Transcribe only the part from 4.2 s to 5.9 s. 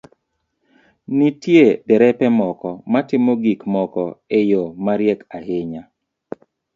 e yo mariek ahinya,